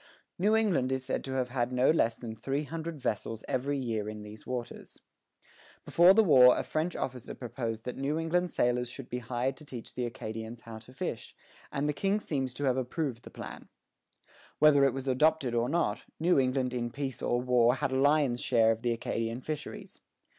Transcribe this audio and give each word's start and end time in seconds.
New 0.39 0.55
England 0.55 0.91
is 0.91 1.05
said 1.05 1.23
to 1.23 1.33
have 1.33 1.49
had 1.49 1.71
no 1.71 1.91
less 1.91 2.17
than 2.17 2.35
three 2.35 2.63
hundred 2.63 2.99
vessels 2.99 3.43
every 3.47 3.77
year 3.77 4.09
in 4.09 4.23
these 4.23 4.47
waters. 4.47 4.99
Before 5.85 6.15
the 6.15 6.23
war 6.23 6.57
a 6.57 6.63
French 6.63 6.95
officer 6.95 7.35
proposed 7.35 7.83
that 7.83 7.97
New 7.97 8.17
England 8.17 8.49
sailors 8.49 8.89
should 8.89 9.09
be 9.09 9.19
hired 9.19 9.55
to 9.57 9.63
teach 9.63 9.93
the 9.93 10.07
Acadians 10.07 10.61
how 10.61 10.79
to 10.79 10.91
fish, 10.95 11.35
and 11.71 11.87
the 11.87 11.93
King 11.93 12.19
seems 12.19 12.51
to 12.55 12.63
have 12.63 12.77
approved 12.77 13.21
the 13.21 13.29
plan. 13.29 13.69
Whether 14.57 14.85
it 14.85 14.93
was 14.95 15.07
adopted 15.07 15.53
or 15.53 15.69
not, 15.69 16.05
New 16.19 16.39
England 16.39 16.73
in 16.73 16.89
peace 16.89 17.21
or 17.21 17.39
war 17.39 17.75
had 17.75 17.91
a 17.91 17.95
lion's 18.01 18.41
share 18.41 18.71
of 18.71 18.81
the 18.81 18.93
Acadian 18.93 19.41
fisheries. 19.41 20.01